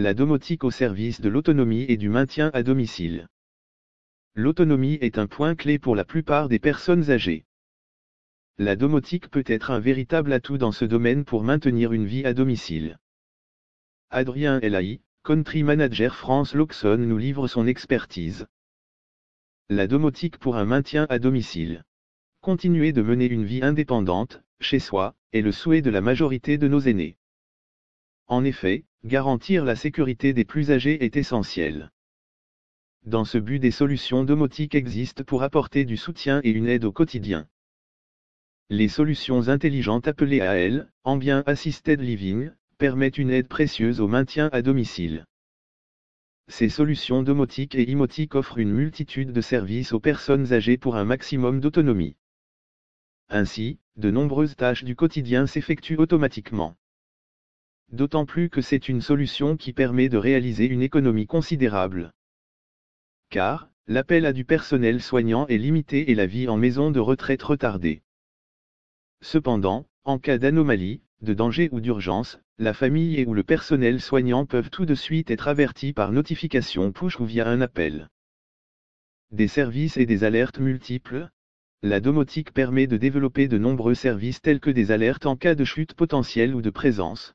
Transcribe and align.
La 0.00 0.14
domotique 0.14 0.62
au 0.62 0.70
service 0.70 1.20
de 1.20 1.28
l'autonomie 1.28 1.84
et 1.88 1.96
du 1.96 2.08
maintien 2.08 2.52
à 2.54 2.62
domicile. 2.62 3.26
L'autonomie 4.36 4.96
est 5.00 5.18
un 5.18 5.26
point 5.26 5.56
clé 5.56 5.80
pour 5.80 5.96
la 5.96 6.04
plupart 6.04 6.48
des 6.48 6.60
personnes 6.60 7.10
âgées. 7.10 7.46
La 8.58 8.76
domotique 8.76 9.28
peut 9.28 9.42
être 9.44 9.72
un 9.72 9.80
véritable 9.80 10.32
atout 10.32 10.56
dans 10.56 10.70
ce 10.70 10.84
domaine 10.84 11.24
pour 11.24 11.42
maintenir 11.42 11.92
une 11.92 12.06
vie 12.06 12.24
à 12.24 12.32
domicile. 12.32 13.00
Adrien 14.10 14.60
Elaï, 14.60 15.00
Country 15.24 15.64
Manager 15.64 16.14
France 16.14 16.54
Loxon 16.54 16.98
nous 16.98 17.18
livre 17.18 17.48
son 17.48 17.66
expertise. 17.66 18.46
La 19.68 19.88
domotique 19.88 20.38
pour 20.38 20.58
un 20.58 20.64
maintien 20.64 21.08
à 21.10 21.18
domicile. 21.18 21.82
Continuer 22.40 22.92
de 22.92 23.02
mener 23.02 23.26
une 23.26 23.44
vie 23.44 23.64
indépendante, 23.64 24.44
chez 24.60 24.78
soi, 24.78 25.16
est 25.32 25.42
le 25.42 25.50
souhait 25.50 25.82
de 25.82 25.90
la 25.90 26.02
majorité 26.02 26.56
de 26.56 26.68
nos 26.68 26.82
aînés. 26.82 27.16
En 28.30 28.44
effet, 28.44 28.84
garantir 29.04 29.64
la 29.64 29.74
sécurité 29.74 30.34
des 30.34 30.44
plus 30.44 30.70
âgés 30.70 31.02
est 31.02 31.16
essentiel. 31.16 31.90
Dans 33.06 33.24
ce 33.24 33.38
but 33.38 33.58
des 33.58 33.70
solutions 33.70 34.22
domotiques 34.22 34.74
existent 34.74 35.24
pour 35.24 35.42
apporter 35.42 35.86
du 35.86 35.96
soutien 35.96 36.42
et 36.44 36.50
une 36.50 36.68
aide 36.68 36.84
au 36.84 36.92
quotidien. 36.92 37.48
Les 38.68 38.88
solutions 38.88 39.48
intelligentes 39.48 40.08
appelées 40.08 40.42
AL, 40.42 40.92
Ambient 41.04 41.42
Assisted 41.46 42.02
Living, 42.02 42.50
permettent 42.76 43.16
une 43.16 43.30
aide 43.30 43.48
précieuse 43.48 44.02
au 44.02 44.08
maintien 44.08 44.50
à 44.52 44.60
domicile. 44.60 45.24
Ces 46.48 46.68
solutions 46.68 47.22
domotiques 47.22 47.76
et 47.76 47.88
imotiques 47.90 48.34
offrent 48.34 48.58
une 48.58 48.72
multitude 48.72 49.32
de 49.32 49.40
services 49.40 49.94
aux 49.94 50.00
personnes 50.00 50.52
âgées 50.52 50.76
pour 50.76 50.96
un 50.96 51.06
maximum 51.06 51.60
d'autonomie. 51.60 52.16
Ainsi, 53.30 53.78
de 53.96 54.10
nombreuses 54.10 54.54
tâches 54.54 54.84
du 54.84 54.96
quotidien 54.96 55.46
s'effectuent 55.46 55.96
automatiquement 55.96 56.76
d'autant 57.90 58.26
plus 58.26 58.50
que 58.50 58.60
c'est 58.60 58.88
une 58.88 59.00
solution 59.00 59.56
qui 59.56 59.72
permet 59.72 60.08
de 60.08 60.18
réaliser 60.18 60.66
une 60.66 60.82
économie 60.82 61.26
considérable. 61.26 62.12
Car, 63.30 63.70
l'appel 63.86 64.26
à 64.26 64.32
du 64.32 64.44
personnel 64.44 65.00
soignant 65.02 65.46
est 65.46 65.58
limité 65.58 66.10
et 66.10 66.14
la 66.14 66.26
vie 66.26 66.48
en 66.48 66.56
maison 66.56 66.90
de 66.90 67.00
retraite 67.00 67.42
retardée. 67.42 68.02
Cependant, 69.20 69.86
en 70.04 70.18
cas 70.18 70.38
d'anomalie, 70.38 71.02
de 71.22 71.34
danger 71.34 71.68
ou 71.72 71.80
d'urgence, 71.80 72.38
la 72.58 72.74
famille 72.74 73.16
et 73.16 73.26
ou 73.26 73.34
le 73.34 73.42
personnel 73.42 74.00
soignant 74.00 74.46
peuvent 74.46 74.70
tout 74.70 74.86
de 74.86 74.94
suite 74.94 75.30
être 75.30 75.48
avertis 75.48 75.92
par 75.92 76.12
notification 76.12 76.92
push 76.92 77.18
ou 77.18 77.24
via 77.24 77.48
un 77.48 77.60
appel. 77.60 78.08
Des 79.30 79.48
services 79.48 79.96
et 79.96 80.06
des 80.06 80.24
alertes 80.24 80.58
multiples? 80.58 81.28
La 81.82 82.00
domotique 82.00 82.52
permet 82.52 82.86
de 82.86 82.96
développer 82.96 83.46
de 83.46 83.58
nombreux 83.58 83.94
services 83.94 84.40
tels 84.40 84.58
que 84.58 84.70
des 84.70 84.90
alertes 84.90 85.26
en 85.26 85.36
cas 85.36 85.54
de 85.54 85.64
chute 85.64 85.94
potentielle 85.94 86.54
ou 86.54 86.62
de 86.62 86.70
présence, 86.70 87.34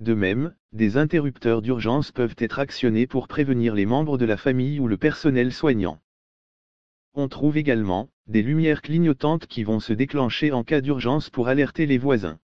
de 0.00 0.14
même, 0.14 0.54
des 0.72 0.96
interrupteurs 0.96 1.60
d'urgence 1.60 2.12
peuvent 2.12 2.36
être 2.38 2.58
actionnés 2.58 3.06
pour 3.06 3.26
prévenir 3.26 3.74
les 3.74 3.86
membres 3.86 4.18
de 4.18 4.24
la 4.24 4.36
famille 4.36 4.78
ou 4.78 4.86
le 4.86 4.96
personnel 4.96 5.52
soignant. 5.52 6.00
On 7.14 7.28
trouve 7.28 7.56
également, 7.56 8.08
des 8.28 8.42
lumières 8.42 8.82
clignotantes 8.82 9.46
qui 9.46 9.64
vont 9.64 9.80
se 9.80 9.92
déclencher 9.92 10.52
en 10.52 10.62
cas 10.62 10.80
d'urgence 10.80 11.30
pour 11.30 11.48
alerter 11.48 11.86
les 11.86 11.98
voisins. 11.98 12.38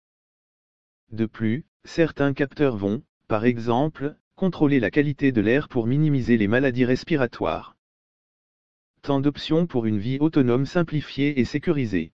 De 1.12 1.26
plus, 1.26 1.64
certains 1.84 2.32
capteurs 2.32 2.76
vont, 2.76 3.02
par 3.28 3.44
exemple, 3.44 4.16
contrôler 4.34 4.80
la 4.80 4.90
qualité 4.90 5.30
de 5.30 5.40
l'air 5.40 5.68
pour 5.68 5.86
minimiser 5.86 6.36
les 6.36 6.48
maladies 6.48 6.84
respiratoires. 6.84 7.76
Tant 9.02 9.20
d'options 9.20 9.66
pour 9.66 9.86
une 9.86 9.98
vie 9.98 10.18
autonome 10.18 10.66
simplifiée 10.66 11.38
et 11.38 11.44
sécurisée. 11.44 12.13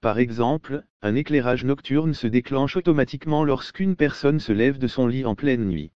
Par 0.00 0.18
exemple, 0.18 0.84
un 1.02 1.14
éclairage 1.14 1.64
nocturne 1.64 2.14
se 2.14 2.26
déclenche 2.26 2.76
automatiquement 2.76 3.44
lorsqu'une 3.44 3.96
personne 3.96 4.40
se 4.40 4.52
lève 4.52 4.78
de 4.78 4.86
son 4.86 5.06
lit 5.06 5.24
en 5.24 5.34
pleine 5.34 5.64
nuit. 5.64 5.90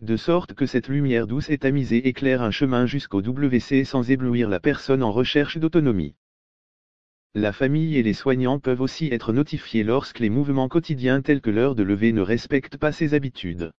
De 0.00 0.16
sorte 0.16 0.54
que 0.54 0.66
cette 0.66 0.88
lumière 0.88 1.26
douce 1.26 1.50
et 1.50 1.58
tamisée 1.58 2.08
éclaire 2.08 2.42
un 2.42 2.50
chemin 2.50 2.86
jusqu'au 2.86 3.20
WC 3.20 3.84
sans 3.84 4.10
éblouir 4.10 4.48
la 4.48 4.58
personne 4.58 5.02
en 5.02 5.12
recherche 5.12 5.58
d'autonomie. 5.58 6.14
La 7.34 7.52
famille 7.52 7.96
et 7.96 8.02
les 8.02 8.14
soignants 8.14 8.58
peuvent 8.58 8.80
aussi 8.80 9.06
être 9.12 9.32
notifiés 9.32 9.84
lorsque 9.84 10.18
les 10.18 10.30
mouvements 10.30 10.68
quotidiens 10.68 11.22
tels 11.22 11.40
que 11.40 11.50
l'heure 11.50 11.76
de 11.76 11.84
lever 11.84 12.12
ne 12.12 12.22
respectent 12.22 12.76
pas 12.76 12.92
ses 12.92 13.14
habitudes. 13.14 13.70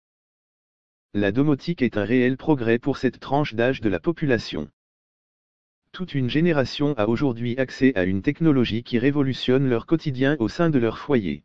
La 1.13 1.33
domotique 1.33 1.81
est 1.81 1.97
un 1.97 2.05
réel 2.05 2.37
progrès 2.37 2.79
pour 2.79 2.97
cette 2.97 3.19
tranche 3.19 3.53
d'âge 3.53 3.81
de 3.81 3.89
la 3.89 3.99
population. 3.99 4.69
Toute 5.93 6.15
une 6.15 6.29
génération 6.29 6.93
a 6.97 7.07
aujourd'hui 7.07 7.57
accès 7.57 7.91
à 7.97 8.03
une 8.05 8.21
technologie 8.21 8.81
qui 8.81 8.97
révolutionne 8.97 9.67
leur 9.67 9.85
quotidien 9.85 10.37
au 10.39 10.47
sein 10.47 10.69
de 10.69 10.79
leur 10.79 10.97
foyer. 10.97 11.43